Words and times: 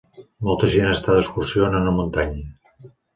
Molta 0.45 0.69
gent 0.75 0.87
està 0.93 1.17
d'excursió 1.17 1.67
en 1.67 1.77
una 1.81 1.93
muntanya. 1.99 2.47